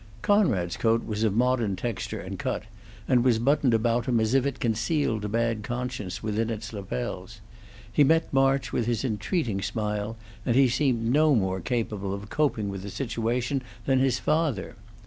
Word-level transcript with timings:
Conrad's 0.23 0.77
coat 0.77 1.05
was 1.05 1.23
of 1.23 1.35
modern 1.35 1.75
texture 1.75 2.19
and 2.19 2.39
cut, 2.39 2.63
and 3.07 3.23
was 3.23 3.37
buttoned 3.37 3.75
about 3.75 4.07
him 4.07 4.19
as 4.19 4.33
if 4.33 4.47
it 4.47 4.59
concealed 4.59 5.23
a 5.23 5.29
bad 5.29 5.61
conscience 5.61 6.23
within 6.23 6.49
its 6.49 6.73
lapels; 6.73 7.39
he 7.93 8.03
met 8.03 8.33
March 8.33 8.73
with 8.73 8.87
his 8.87 9.05
entreating 9.05 9.61
smile, 9.61 10.17
and 10.43 10.55
he 10.55 10.67
seemed 10.67 11.05
no 11.13 11.35
more 11.35 11.59
capable 11.61 12.15
of 12.15 12.31
coping 12.31 12.67
with 12.69 12.81
the 12.81 12.89
situation 12.89 13.61
than 13.85 13.99
his 13.99 14.17
father. 14.17 14.75